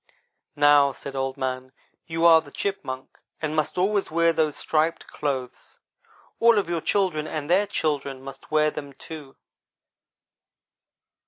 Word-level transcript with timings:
"'Now,' 0.55 0.93
said 0.93 1.15
Old 1.15 1.37
man, 1.37 1.73
'you 2.07 2.25
are 2.25 2.41
the 2.41 2.49
Chipmunk, 2.49 3.19
and 3.39 3.55
must 3.55 3.77
always 3.77 4.09
wear 4.09 4.33
those 4.33 4.55
striped 4.55 5.05
clothes. 5.05 5.77
All 6.39 6.57
of 6.57 6.67
your 6.67 6.81
children 6.81 7.27
and 7.27 7.47
their 7.47 7.67
children, 7.67 8.19
must 8.19 8.49
wear 8.49 8.71
them, 8.71 8.93
too.' 8.93 9.35